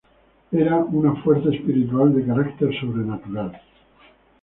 Era 0.51 0.77
una 0.79 1.13
fuerza 1.21 1.53
espiritual 1.53 2.15
de 2.15 2.25
carácter 2.25 2.73
sobrenatural. 2.79 3.61